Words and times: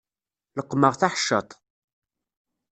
Leqqmeɣ 0.55 0.93
taḥeccaḍt. 0.95 1.51